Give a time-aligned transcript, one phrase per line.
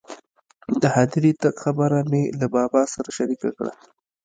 [0.81, 3.71] د هدیرې تګ خبره مې له بابا سره شریکه کړه.